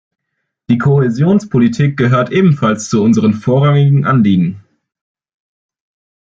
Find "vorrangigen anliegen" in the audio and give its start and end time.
3.35-4.63